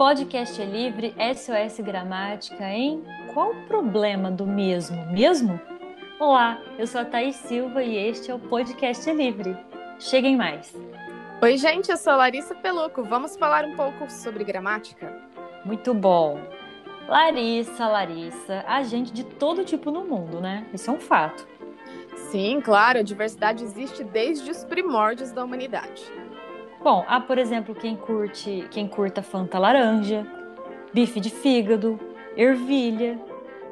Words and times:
Podcast 0.00 0.62
é 0.62 0.64
livre, 0.64 1.14
SOS 1.18 1.80
Gramática, 1.80 2.64
hein? 2.64 3.04
Qual 3.34 3.50
o 3.50 3.66
problema 3.66 4.30
do 4.30 4.46
mesmo? 4.46 5.04
Mesmo? 5.12 5.60
Olá, 6.18 6.58
eu 6.78 6.86
sou 6.86 7.02
a 7.02 7.04
Thaís 7.04 7.36
Silva 7.36 7.82
e 7.82 7.98
este 7.98 8.30
é 8.30 8.34
o 8.34 8.38
Podcast 8.38 9.10
é 9.10 9.12
Livre. 9.12 9.54
Cheguem 9.98 10.38
mais. 10.38 10.74
Oi, 11.42 11.58
gente, 11.58 11.90
eu 11.90 11.98
sou 11.98 12.14
a 12.14 12.16
Larissa 12.16 12.54
Peluco. 12.54 13.04
Vamos 13.04 13.36
falar 13.36 13.66
um 13.66 13.76
pouco 13.76 14.10
sobre 14.10 14.42
gramática? 14.42 15.14
Muito 15.66 15.92
bom. 15.92 16.40
Larissa, 17.06 17.86
Larissa, 17.86 18.64
a 18.66 18.82
gente 18.82 19.12
de 19.12 19.22
todo 19.22 19.66
tipo 19.66 19.90
no 19.90 20.02
mundo, 20.02 20.40
né? 20.40 20.66
Isso 20.72 20.88
é 20.88 20.94
um 20.94 20.98
fato. 20.98 21.46
Sim, 22.30 22.62
claro, 22.62 23.00
a 23.00 23.02
diversidade 23.02 23.64
existe 23.64 24.02
desde 24.02 24.50
os 24.50 24.64
primórdios 24.64 25.30
da 25.30 25.44
humanidade. 25.44 26.10
Bom, 26.82 27.04
há, 27.06 27.20
por 27.20 27.36
exemplo, 27.36 27.74
quem 27.74 27.94
curte, 27.94 28.66
quem 28.70 28.88
curta 28.88 29.20
Fanta 29.22 29.58
laranja, 29.58 30.26
bife 30.94 31.20
de 31.20 31.28
fígado, 31.28 32.00
ervilha. 32.34 33.18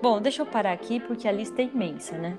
Bom, 0.00 0.20
deixa 0.20 0.42
eu 0.42 0.46
parar 0.46 0.72
aqui 0.72 1.00
porque 1.00 1.26
a 1.26 1.32
lista 1.32 1.62
é 1.62 1.64
imensa, 1.64 2.16
né? 2.16 2.38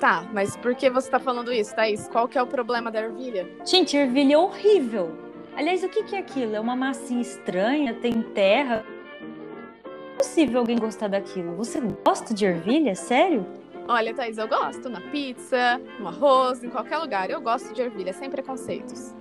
Tá, 0.00 0.26
mas 0.32 0.56
por 0.56 0.74
que 0.74 0.88
você 0.88 1.10
tá 1.10 1.20
falando 1.20 1.52
isso, 1.52 1.76
Thaís? 1.76 2.08
Qual 2.08 2.26
que 2.26 2.38
é 2.38 2.42
o 2.42 2.46
problema 2.46 2.90
da 2.90 3.00
ervilha? 3.02 3.46
Gente, 3.64 3.94
ervilha 3.94 4.34
é 4.34 4.38
horrível. 4.38 5.12
Aliás, 5.54 5.84
o 5.84 5.88
que, 5.88 6.02
que 6.02 6.16
é 6.16 6.18
aquilo? 6.18 6.56
É 6.56 6.60
uma 6.60 6.74
massinha 6.74 7.20
estranha, 7.20 7.92
tem 7.94 8.22
terra. 8.22 8.84
Não 9.22 10.14
é 10.14 10.16
possível 10.16 10.60
alguém 10.60 10.78
gostar 10.78 11.08
daquilo. 11.08 11.54
Você 11.56 11.78
gosta 12.04 12.32
de 12.32 12.46
ervilha? 12.46 12.94
Sério? 12.94 13.46
Olha, 13.86 14.14
Thaís, 14.14 14.38
eu 14.38 14.48
gosto 14.48 14.88
na 14.88 15.00
pizza, 15.00 15.78
no 16.00 16.08
arroz, 16.08 16.64
em 16.64 16.70
qualquer 16.70 16.96
lugar. 16.96 17.30
Eu 17.30 17.40
gosto 17.42 17.74
de 17.74 17.82
ervilha, 17.82 18.14
sem 18.14 18.30
preconceitos. 18.30 19.14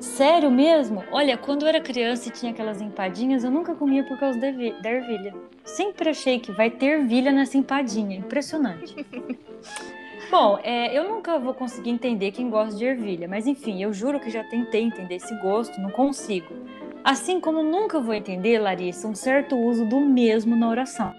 Sério 0.00 0.50
mesmo? 0.50 1.04
Olha, 1.12 1.36
quando 1.36 1.62
eu 1.62 1.68
era 1.68 1.80
criança 1.80 2.28
e 2.28 2.32
tinha 2.32 2.52
aquelas 2.52 2.80
empadinhas, 2.80 3.44
eu 3.44 3.50
nunca 3.50 3.74
comia 3.74 4.02
por 4.02 4.18
causa 4.18 4.38
da 4.38 4.46
ervilha. 4.48 5.34
Sempre 5.62 6.08
achei 6.08 6.40
que 6.40 6.50
vai 6.52 6.70
ter 6.70 7.00
ervilha 7.00 7.30
nessa 7.30 7.58
empadinha. 7.58 8.16
Impressionante. 8.16 8.94
Bom, 10.30 10.58
é, 10.62 10.96
eu 10.96 11.08
nunca 11.08 11.38
vou 11.38 11.52
conseguir 11.52 11.90
entender 11.90 12.30
quem 12.30 12.48
gosta 12.48 12.76
de 12.76 12.84
ervilha, 12.84 13.26
mas 13.28 13.46
enfim, 13.46 13.82
eu 13.82 13.92
juro 13.92 14.20
que 14.20 14.30
já 14.30 14.44
tentei 14.44 14.82
entender 14.82 15.16
esse 15.16 15.34
gosto, 15.40 15.80
não 15.80 15.90
consigo. 15.90 16.54
Assim 17.02 17.40
como 17.40 17.62
nunca 17.62 17.98
vou 17.98 18.14
entender, 18.14 18.58
Larissa, 18.58 19.08
um 19.08 19.14
certo 19.14 19.56
uso 19.56 19.84
do 19.84 20.00
mesmo 20.00 20.54
na 20.54 20.68
oração. 20.68 21.12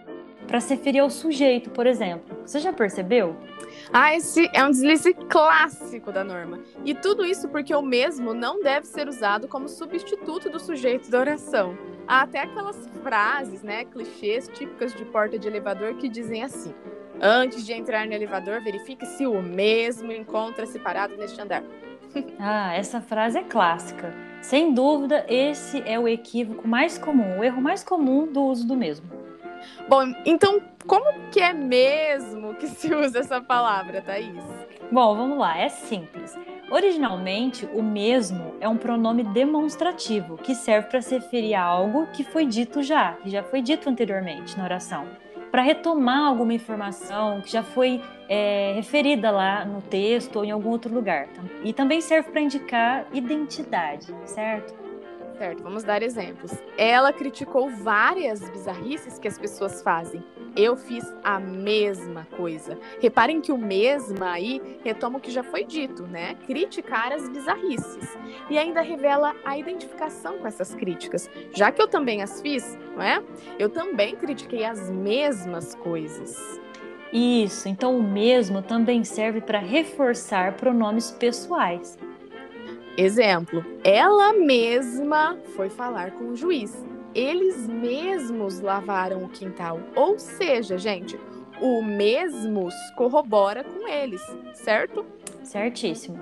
Para 0.52 0.60
se 0.60 0.76
referir 0.76 1.00
ao 1.00 1.10
sujeito, 1.10 1.70
por 1.70 1.88
exemplo. 1.88 2.38
Você 2.46 2.60
já 2.60 2.74
percebeu? 2.74 3.38
Ah, 3.94 4.14
esse 4.14 4.50
é 4.54 4.62
um 4.62 4.70
deslize 4.70 5.14
clássico 5.14 6.12
da 6.12 6.26
norma. 6.26 6.60
E 6.84 6.94
tudo 6.94 7.24
isso 7.24 7.48
porque 7.48 7.74
o 7.74 7.82
mesmo 7.82 8.34
não 8.34 8.62
deve 8.62 8.86
ser 8.86 9.08
usado 9.08 9.48
como 9.48 9.70
substituto 9.70 10.50
do 10.50 10.60
sujeito 10.60 11.10
da 11.10 11.22
oração. 11.22 11.78
Há 12.06 12.24
até 12.24 12.40
aquelas 12.40 12.86
frases, 13.02 13.64
né, 13.64 13.86
clichês 13.86 14.50
típicas 14.50 14.94
de 14.94 15.06
porta 15.06 15.40
de 15.40 15.48
elevador 15.48 15.96
que 15.96 16.10
dizem 16.10 16.44
assim: 16.44 16.74
Antes 17.22 17.66
de 17.66 17.72
entrar 17.72 18.06
no 18.06 18.12
elevador, 18.12 18.62
verifique 18.62 19.06
se 19.06 19.26
o 19.26 19.42
mesmo 19.42 20.12
encontra-se 20.12 20.78
parado 20.80 21.16
neste 21.16 21.40
andar. 21.40 21.64
ah, 22.38 22.76
essa 22.76 23.00
frase 23.00 23.40
é 23.40 23.44
clássica. 23.44 24.14
Sem 24.42 24.74
dúvida, 24.74 25.26
esse 25.30 25.82
é 25.86 25.98
o 25.98 26.10
equívoco 26.10 26.68
mais 26.68 26.98
comum, 26.98 27.40
o 27.40 27.44
erro 27.46 27.62
mais 27.62 27.86
comum 27.86 28.30
do 28.30 28.42
uso 28.42 28.68
do 28.68 28.76
mesmo. 28.76 29.21
Bom, 29.88 30.14
então 30.26 30.62
como 30.88 31.30
que 31.30 31.40
é 31.40 31.54
mesmo 31.54 32.56
que 32.56 32.68
se 32.68 32.94
usa 32.94 33.20
essa 33.20 33.42
palavra, 33.42 34.02
Thaís? 34.02 34.44
Bom, 34.92 35.16
vamos 35.16 35.38
lá, 35.38 35.58
é 35.58 35.70
simples. 35.70 36.38
Originalmente, 36.70 37.66
o 37.74 37.84
mesmo 37.84 38.56
é 38.60 38.68
um 38.68 38.78
pronome 38.78 39.24
demonstrativo 39.24 40.38
que 40.38 40.56
serve 40.56 40.88
para 40.88 41.02
se 41.02 41.16
referir 41.16 41.54
a 41.54 41.62
algo 41.62 42.08
que 42.08 42.24
foi 42.24 42.46
dito 42.46 42.82
já, 42.82 43.14
que 43.14 43.30
já 43.30 43.44
foi 43.44 43.62
dito 43.62 43.90
anteriormente 43.90 44.58
na 44.58 44.64
oração, 44.64 45.06
para 45.52 45.62
retomar 45.62 46.28
alguma 46.28 46.54
informação 46.54 47.42
que 47.42 47.52
já 47.52 47.62
foi 47.62 48.02
é, 48.30 48.72
referida 48.74 49.30
lá 49.30 49.66
no 49.66 49.82
texto 49.82 50.38
ou 50.38 50.46
em 50.46 50.52
algum 50.52 50.70
outro 50.70 50.94
lugar. 50.94 51.28
E 51.64 51.74
também 51.74 52.00
serve 52.00 52.32
para 52.32 52.40
indicar 52.40 53.06
identidade, 53.12 54.16
certo? 54.24 54.81
Certo, 55.42 55.64
vamos 55.64 55.82
dar 55.82 56.04
exemplos. 56.04 56.52
Ela 56.78 57.12
criticou 57.12 57.68
várias 57.68 58.48
bizarrices 58.48 59.18
que 59.18 59.28
as 59.28 59.40
pessoas 59.40 59.82
fazem. 59.82 60.24
Eu 60.56 60.78
fiz 60.78 61.04
a 61.24 61.40
mesma 61.40 62.28
coisa. 62.38 62.78
Reparem 63.02 63.42
que 63.42 63.52
o 63.52 63.58
mesma 63.58 64.34
aí 64.34 64.80
retoma 64.84 65.18
o 65.18 65.20
que 65.20 65.32
já 65.32 65.42
foi 65.42 65.64
dito, 65.64 66.04
né? 66.04 66.36
Criticar 66.46 67.12
as 67.12 67.28
bizarrices. 67.28 68.16
E 68.52 68.58
ainda 68.60 68.82
revela 68.82 69.36
a 69.44 69.58
identificação 69.58 70.38
com 70.38 70.46
essas 70.46 70.76
críticas. 70.76 71.28
Já 71.56 71.72
que 71.72 71.82
eu 71.82 71.88
também 71.88 72.22
as 72.22 72.40
fiz, 72.40 72.78
não 72.96 73.02
é? 73.02 73.24
Eu 73.58 73.68
também 73.68 74.16
critiquei 74.16 74.64
as 74.64 74.92
mesmas 74.92 75.74
coisas. 75.74 76.38
Isso, 77.12 77.68
então 77.68 77.98
o 77.98 78.04
mesmo 78.04 78.62
também 78.62 79.04
serve 79.04 79.42
para 79.42 79.58
reforçar 79.58 80.54
pronomes 80.54 81.10
pessoais. 81.10 81.98
Exemplo, 82.98 83.66
ela 83.84 84.34
mesma 84.34 85.38
foi 85.56 85.70
falar 85.70 86.12
com 86.12 86.30
o 86.30 86.36
juiz. 86.36 86.86
Eles 87.16 87.68
mesmos 87.68 88.60
lavaram 88.60 89.24
o 89.24 89.30
quintal. 89.30 89.80
Ou 89.96 90.20
seja, 90.20 90.78
gente, 90.78 91.18
o 91.62 91.82
mesmos 91.82 92.74
corrobora 92.98 93.64
com 93.64 93.88
eles, 93.88 94.22
certo? 94.54 95.06
Certíssimo. 95.44 96.20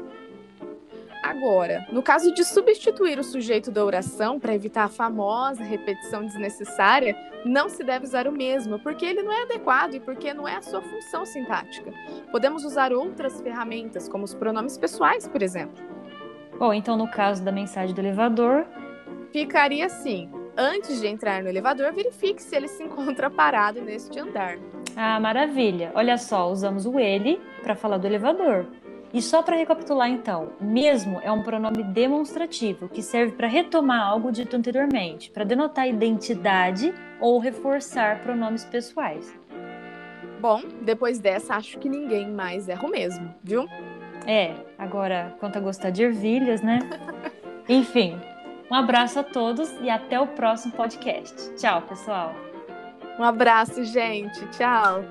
Agora, 1.24 1.85
no 1.91 2.02
caso 2.02 2.34
de 2.34 2.44
substituir 2.44 3.19
o 3.19 3.24
sujeito 3.24 3.72
da 3.72 3.84
oração 3.84 4.40
para 4.40 4.56
evitar 4.56 4.86
a 4.86 4.90
famosa 4.90 5.63
repetição 5.63 6.25
desnecessária, 6.25 7.16
não 7.46 7.68
se 7.68 7.84
deve 7.84 8.06
usar 8.06 8.28
o 8.28 8.31
mesmo, 8.31 8.80
porque 8.80 9.06
ele 9.06 9.22
não 9.22 9.31
é 9.31 9.44
adequado 9.44 9.96
e 9.96 10.00
porque 10.00 10.34
não 10.34 10.47
é 10.47 10.56
a 10.56 10.62
sua 10.62 10.81
função 10.81 11.25
sintática. 11.25 11.91
Podemos 12.31 12.63
usar 12.63 12.94
outras 12.94 13.41
ferramentas, 13.41 14.07
como 14.07 14.24
os 14.24 14.34
pronomes 14.34 14.78
pessoais, 14.78 15.28
por 15.28 15.41
exemplo. 15.41 15.99
Bom, 16.59 16.74
então 16.74 16.97
no 16.97 17.08
caso 17.08 17.42
da 17.42 17.53
mensagem 17.53 17.96
do 17.96 18.02
elevador. 18.02 18.68
Ficaria 19.31 19.86
assim: 19.86 20.30
antes 20.58 21.00
de 21.00 21.08
entrar 21.08 21.42
no 21.42 21.47
elevador, 21.47 21.94
verifique 21.94 22.44
se 22.44 22.53
ele 22.53 22.68
se 22.68 22.84
encontra 22.84 23.30
parado 23.30 23.81
neste 23.81 24.20
andar. 24.20 24.58
Ah, 24.94 25.18
maravilha! 25.22 25.90
Olha 25.96 26.18
só, 26.18 26.52
usamos 26.52 26.86
o 26.86 27.00
ele 27.00 27.40
para 27.64 27.75
falar 27.75 27.98
do 27.98 28.06
elevador. 28.06 28.68
E 29.14 29.22
só 29.22 29.42
para 29.42 29.56
recapitular 29.56 30.09
então, 30.09 30.52
mesmo 30.59 31.19
é 31.24 31.31
um 31.31 31.42
pronome 31.42 31.81
demonstrativo 31.81 32.90
que 32.90 33.02
serve 33.02 33.36
para 33.36 33.48
retomar 33.48 34.08
algo 34.08 34.31
dito 34.31 34.56
anteriormente, 34.56 35.31
para 35.31 35.46
denotar 35.46 35.88
identidade 35.88 36.94
ou 37.22 37.40
reforçar 37.40 38.22
pronomes 38.22 38.66
pessoais. 38.66 39.34
Bom, 40.40 40.62
depois 40.81 41.19
dessa, 41.19 41.56
acho 41.56 41.80
que 41.80 41.90
ninguém 41.90 42.30
mais 42.30 42.69
erra 42.69 42.86
o 42.86 42.92
mesmo, 42.92 43.34
viu? 43.44 43.66
É, 44.31 44.53
agora, 44.78 45.35
quanto 45.40 45.57
a 45.57 45.59
gostar 45.59 45.90
de 45.90 46.03
ervilhas, 46.03 46.62
né? 46.62 46.78
Enfim, 47.67 48.16
um 48.69 48.75
abraço 48.75 49.17
a 49.17 49.23
todos 49.23 49.75
e 49.81 49.90
até 49.90 50.19
o 50.19 50.28
próximo 50.28 50.72
podcast. 50.73 51.56
Tchau, 51.56 51.81
pessoal. 51.81 52.35
Um 53.18 53.23
abraço, 53.23 53.84
gente. 53.84 54.45
Tchau. 54.51 55.03